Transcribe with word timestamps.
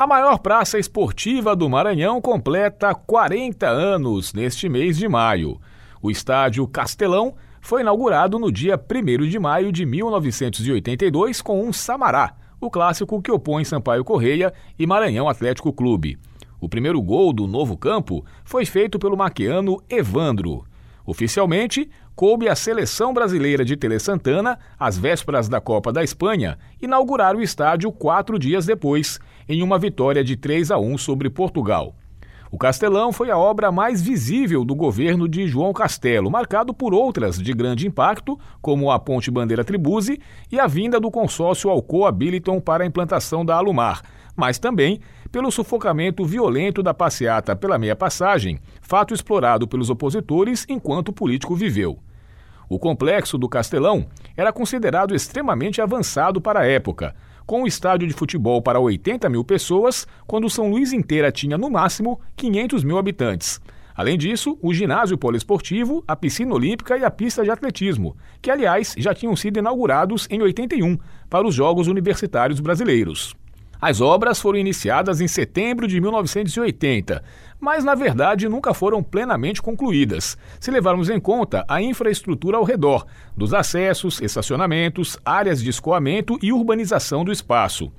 A 0.00 0.06
maior 0.06 0.38
praça 0.38 0.78
esportiva 0.78 1.54
do 1.54 1.68
Maranhão 1.68 2.22
completa 2.22 2.94
40 2.94 3.68
anos 3.68 4.32
neste 4.32 4.66
mês 4.66 4.96
de 4.96 5.06
maio. 5.06 5.60
O 6.00 6.10
estádio 6.10 6.66
Castelão 6.66 7.34
foi 7.60 7.82
inaugurado 7.82 8.38
no 8.38 8.50
dia 8.50 8.80
1 8.80 9.28
de 9.28 9.38
maio 9.38 9.70
de 9.70 9.84
1982 9.84 11.42
com 11.42 11.62
um 11.62 11.70
Samará, 11.70 12.34
o 12.58 12.70
clássico 12.70 13.20
que 13.20 13.30
opõe 13.30 13.62
Sampaio 13.62 14.02
Correia 14.02 14.54
e 14.78 14.86
Maranhão 14.86 15.28
Atlético 15.28 15.70
Clube. 15.70 16.18
O 16.58 16.66
primeiro 16.66 17.02
gol 17.02 17.30
do 17.30 17.46
novo 17.46 17.76
campo 17.76 18.24
foi 18.42 18.64
feito 18.64 18.98
pelo 18.98 19.18
maquiano 19.18 19.82
Evandro. 19.86 20.64
Oficialmente, 21.04 21.90
coube 22.20 22.50
à 22.50 22.54
seleção 22.54 23.14
brasileira 23.14 23.64
de 23.64 23.78
Tele 23.78 23.98
Santana, 23.98 24.58
às 24.78 24.98
vésperas 24.98 25.48
da 25.48 25.58
Copa 25.58 25.90
da 25.90 26.04
Espanha, 26.04 26.58
inaugurar 26.78 27.34
o 27.34 27.40
estádio 27.40 27.90
quatro 27.90 28.38
dias 28.38 28.66
depois, 28.66 29.18
em 29.48 29.62
uma 29.62 29.78
vitória 29.78 30.22
de 30.22 30.36
3 30.36 30.70
a 30.70 30.78
1 30.78 30.98
sobre 30.98 31.30
Portugal. 31.30 31.94
O 32.50 32.58
Castelão 32.58 33.10
foi 33.10 33.30
a 33.30 33.38
obra 33.38 33.72
mais 33.72 34.02
visível 34.02 34.66
do 34.66 34.74
governo 34.74 35.26
de 35.26 35.48
João 35.48 35.72
Castelo, 35.72 36.30
marcado 36.30 36.74
por 36.74 36.92
outras 36.92 37.38
de 37.38 37.54
grande 37.54 37.86
impacto, 37.86 38.38
como 38.60 38.90
a 38.90 38.98
Ponte 38.98 39.30
Bandeira 39.30 39.64
Tribuse 39.64 40.20
e 40.52 40.60
a 40.60 40.66
vinda 40.66 41.00
do 41.00 41.10
consórcio 41.10 41.70
Alcoa 41.70 42.12
Billiton 42.12 42.60
para 42.60 42.84
a 42.84 42.86
implantação 42.86 43.46
da 43.46 43.56
Alumar, 43.56 44.02
mas 44.36 44.58
também 44.58 45.00
pelo 45.32 45.50
sufocamento 45.50 46.22
violento 46.22 46.82
da 46.82 46.92
passeata 46.92 47.56
pela 47.56 47.78
meia 47.78 47.96
passagem, 47.96 48.60
fato 48.82 49.14
explorado 49.14 49.66
pelos 49.66 49.88
opositores 49.88 50.66
enquanto 50.68 51.08
o 51.08 51.14
político 51.14 51.56
viveu. 51.56 51.98
O 52.70 52.78
complexo 52.78 53.36
do 53.36 53.48
Castelão 53.48 54.06
era 54.36 54.52
considerado 54.52 55.12
extremamente 55.12 55.82
avançado 55.82 56.40
para 56.40 56.60
a 56.60 56.64
época, 56.64 57.16
com 57.44 57.62
um 57.62 57.66
estádio 57.66 58.06
de 58.06 58.14
futebol 58.14 58.62
para 58.62 58.78
80 58.78 59.28
mil 59.28 59.42
pessoas, 59.42 60.06
quando 60.24 60.48
São 60.48 60.70
Luís 60.70 60.92
inteira 60.92 61.32
tinha 61.32 61.58
no 61.58 61.68
máximo 61.68 62.20
500 62.36 62.84
mil 62.84 62.96
habitantes. 62.96 63.60
Além 63.92 64.16
disso, 64.16 64.56
o 64.62 64.72
ginásio 64.72 65.18
poliesportivo, 65.18 66.04
a 66.06 66.14
piscina 66.14 66.54
olímpica 66.54 66.96
e 66.96 67.04
a 67.04 67.10
pista 67.10 67.42
de 67.42 67.50
atletismo, 67.50 68.16
que 68.40 68.52
aliás 68.52 68.94
já 68.96 69.12
tinham 69.12 69.34
sido 69.34 69.58
inaugurados 69.58 70.28
em 70.30 70.40
81 70.40 70.96
para 71.28 71.44
os 71.44 71.56
Jogos 71.56 71.88
Universitários 71.88 72.60
Brasileiros. 72.60 73.34
As 73.80 74.02
obras 74.02 74.38
foram 74.38 74.58
iniciadas 74.58 75.22
em 75.22 75.26
setembro 75.26 75.88
de 75.88 75.98
1980, 76.02 77.24
mas 77.58 77.82
na 77.82 77.94
verdade 77.94 78.46
nunca 78.46 78.74
foram 78.74 79.02
plenamente 79.02 79.62
concluídas, 79.62 80.36
se 80.60 80.70
levarmos 80.70 81.08
em 81.08 81.18
conta 81.18 81.64
a 81.66 81.80
infraestrutura 81.80 82.58
ao 82.58 82.64
redor, 82.64 83.06
dos 83.34 83.54
acessos, 83.54 84.20
estacionamentos, 84.20 85.18
áreas 85.24 85.62
de 85.62 85.70
escoamento 85.70 86.38
e 86.42 86.52
urbanização 86.52 87.24
do 87.24 87.32
espaço. 87.32 87.90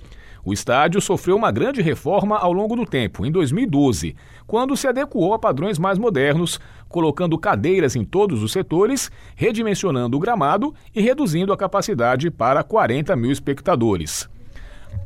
O 0.46 0.54
estádio 0.54 1.02
sofreu 1.02 1.36
uma 1.36 1.52
grande 1.52 1.82
reforma 1.82 2.38
ao 2.38 2.54
longo 2.54 2.76
do 2.76 2.86
tempo, 2.86 3.26
em 3.26 3.32
2012, 3.32 4.16
quando 4.46 4.78
se 4.78 4.88
adequou 4.88 5.34
a 5.34 5.40
padrões 5.40 5.80
mais 5.80 5.98
modernos, 5.98 6.60
colocando 6.90 7.40
cadeiras 7.40 7.96
em 7.96 8.06
todos 8.06 8.44
os 8.44 8.52
setores, 8.52 9.12
redimensionando 9.36 10.16
o 10.16 10.20
gramado 10.20 10.76
e 10.96 11.02
reduzindo 11.02 11.52
a 11.52 11.58
capacidade 11.58 12.30
para 12.30 12.64
40 12.64 13.16
mil 13.16 13.32
espectadores. 13.32 14.30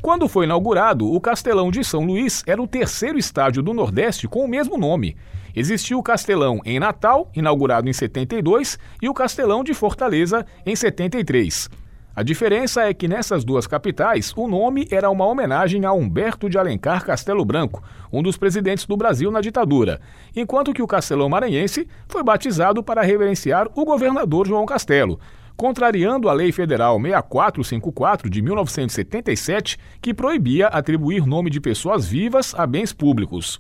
Quando 0.02 0.28
foi 0.28 0.46
inaugurado, 0.46 1.12
o 1.12 1.20
Castelão 1.20 1.72
de 1.72 1.84
São 1.84 2.06
Luís 2.06 2.44
era 2.46 2.62
o 2.62 2.68
terceiro 2.68 3.18
estádio 3.18 3.64
do 3.64 3.74
Nordeste 3.74 4.28
com 4.28 4.46
o 4.46 4.48
mesmo 4.48 4.78
nome. 4.78 5.18
Existia 5.56 5.98
o 5.98 6.04
Castelão 6.04 6.60
em 6.64 6.80
Natal, 6.80 7.32
inaugurado 7.36 7.90
em 7.90 7.94
72, 7.94 8.78
e 9.02 9.10
o 9.10 9.14
Castelão 9.14 9.64
de 9.64 9.74
Fortaleza 9.74 10.46
em 10.66 10.76
73. 10.76 11.70
A 12.16 12.24
diferença 12.24 12.84
é 12.84 12.94
que 12.94 13.10
nessas 13.10 13.44
duas 13.44 13.68
capitais, 13.68 14.32
o 14.38 14.48
nome 14.48 14.88
era 14.90 15.10
uma 15.10 15.26
homenagem 15.26 15.84
a 15.84 15.92
Humberto 15.92 16.50
de 16.50 16.58
Alencar 16.58 17.04
Castelo 17.06 17.44
Branco, 17.44 17.84
um 18.12 18.24
dos 18.24 18.38
presidentes 18.38 18.86
do 18.86 18.96
Brasil 18.96 19.30
na 19.30 19.42
ditadura, 19.42 20.00
enquanto 20.34 20.72
que 20.72 20.82
o 20.82 20.88
Castelão 20.88 21.28
Maranhense 21.28 21.90
foi 22.08 22.24
batizado 22.24 22.82
para 22.82 23.02
reverenciar 23.02 23.68
o 23.76 23.84
governador 23.84 24.48
João 24.48 24.66
Castelo, 24.66 25.20
contrariando 25.56 26.30
a 26.30 26.34
Lei 26.34 26.52
Federal 26.52 27.00
6454 27.00 28.30
de 28.30 28.42
1977, 28.42 29.78
que 30.02 30.14
proibia 30.14 30.68
atribuir 30.68 31.26
nome 31.26 31.50
de 31.50 31.62
pessoas 31.62 32.06
vivas 32.06 32.54
a 32.56 32.66
bens 32.66 32.92
públicos. 32.92 33.60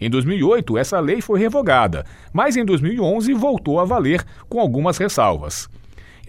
Em 0.00 0.10
2008, 0.10 0.76
essa 0.76 1.00
lei 1.00 1.20
foi 1.20 1.40
revogada, 1.40 2.04
mas 2.32 2.56
em 2.56 2.64
2011 2.64 3.32
voltou 3.32 3.80
a 3.80 3.84
valer 3.84 4.24
com 4.48 4.60
algumas 4.60 4.98
ressalvas. 4.98 5.68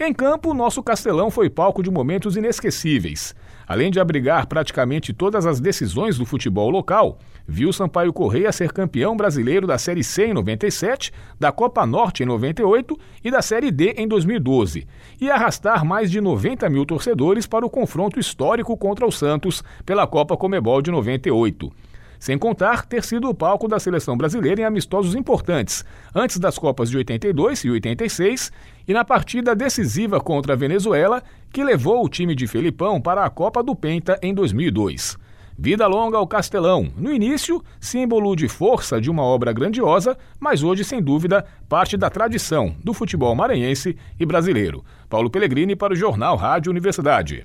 Em 0.00 0.12
campo, 0.12 0.54
nosso 0.54 0.80
Castelão 0.80 1.28
foi 1.28 1.50
palco 1.50 1.82
de 1.82 1.90
momentos 1.90 2.36
inesquecíveis. 2.36 3.34
Além 3.66 3.90
de 3.90 3.98
abrigar 3.98 4.46
praticamente 4.46 5.12
todas 5.12 5.44
as 5.44 5.58
decisões 5.58 6.16
do 6.16 6.24
futebol 6.24 6.70
local, 6.70 7.18
viu 7.48 7.72
Sampaio 7.72 8.12
Correia 8.12 8.52
ser 8.52 8.72
campeão 8.72 9.16
brasileiro 9.16 9.66
da 9.66 9.76
Série 9.76 10.04
C 10.04 10.26
em 10.26 10.32
97, 10.32 11.12
da 11.40 11.50
Copa 11.50 11.84
Norte 11.84 12.22
em 12.22 12.26
98 12.26 12.96
e 13.24 13.30
da 13.32 13.42
Série 13.42 13.72
D 13.72 13.94
em 13.98 14.06
2012, 14.06 14.86
e 15.20 15.28
arrastar 15.28 15.84
mais 15.84 16.12
de 16.12 16.20
90 16.20 16.70
mil 16.70 16.86
torcedores 16.86 17.48
para 17.48 17.66
o 17.66 17.70
confronto 17.70 18.20
histórico 18.20 18.76
contra 18.76 19.04
o 19.04 19.10
Santos 19.10 19.64
pela 19.84 20.06
Copa 20.06 20.36
Comebol 20.36 20.80
de 20.80 20.92
98 20.92 21.72
sem 22.18 22.38
contar 22.38 22.84
ter 22.86 23.04
sido 23.04 23.28
o 23.28 23.34
palco 23.34 23.68
da 23.68 23.78
seleção 23.78 24.16
brasileira 24.16 24.62
em 24.62 24.64
amistosos 24.64 25.14
importantes, 25.14 25.84
antes 26.14 26.38
das 26.38 26.58
Copas 26.58 26.90
de 26.90 26.96
82 26.96 27.64
e 27.64 27.70
86 27.70 28.52
e 28.86 28.92
na 28.92 29.04
partida 29.04 29.54
decisiva 29.54 30.20
contra 30.20 30.54
a 30.54 30.56
Venezuela, 30.56 31.22
que 31.52 31.62
levou 31.62 32.04
o 32.04 32.08
time 32.08 32.34
de 32.34 32.46
Felipão 32.46 33.00
para 33.00 33.24
a 33.24 33.30
Copa 33.30 33.62
do 33.62 33.74
Penta 33.74 34.18
em 34.22 34.34
2002. 34.34 35.18
Vida 35.60 35.88
longa 35.88 36.16
ao 36.16 36.26
Castelão, 36.26 36.88
no 36.96 37.12
início, 37.12 37.60
símbolo 37.80 38.36
de 38.36 38.46
força 38.46 39.00
de 39.00 39.10
uma 39.10 39.24
obra 39.24 39.52
grandiosa, 39.52 40.16
mas 40.38 40.62
hoje, 40.62 40.84
sem 40.84 41.02
dúvida, 41.02 41.44
parte 41.68 41.96
da 41.96 42.08
tradição 42.08 42.76
do 42.84 42.94
futebol 42.94 43.34
maranhense 43.34 43.96
e 44.20 44.24
brasileiro. 44.24 44.84
Paulo 45.08 45.28
Pellegrini 45.28 45.74
para 45.74 45.94
o 45.94 45.96
Jornal 45.96 46.36
Rádio 46.36 46.70
Universidade. 46.70 47.44